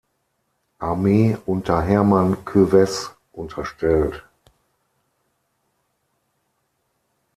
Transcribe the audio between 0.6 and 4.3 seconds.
Armee unter Hermann Kövess unterstellt.